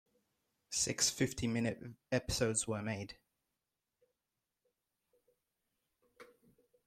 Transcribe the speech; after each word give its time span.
Six 0.71 1.11
fifty-minute 1.11 1.79
episodes 2.11 2.67
were 2.67 2.81
made. 2.81 3.19